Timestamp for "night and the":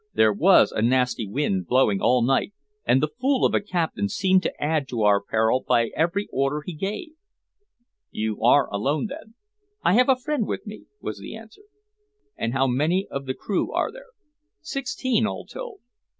2.23-3.07